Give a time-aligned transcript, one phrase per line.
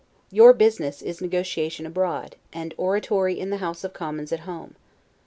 [0.31, 4.73] Your business is negotiation abroad, and oratory in the House of Commons at home.